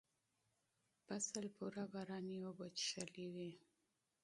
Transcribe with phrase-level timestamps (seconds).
[1.05, 3.51] فصل پوره باراني اوبه څښلې وې.